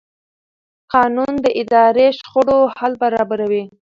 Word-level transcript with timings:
قانون 0.93 1.33
د 1.41 1.47
اداري 1.61 2.07
شخړو 2.19 2.59
حل 2.77 2.93
برابروي. 3.03 3.63